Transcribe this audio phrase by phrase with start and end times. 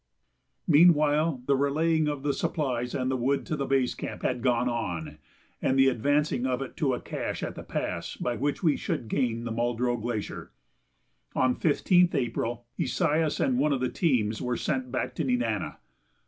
[0.67, 4.67] ]Meanwhile, the relaying of the supplies and the wood to the base camp had gone
[4.67, 5.19] on,
[5.61, 9.07] and the advancing of it to a cache at the pass by which we should
[9.07, 10.53] gain the Muldrow Glacier.
[11.35, 15.75] On 15th April Esaias and one of the teams were sent back to Nenana.